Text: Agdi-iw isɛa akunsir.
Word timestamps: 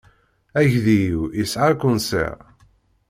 Agdi-iw 0.59 1.21
isɛa 1.41 1.67
akunsir. 1.73 2.35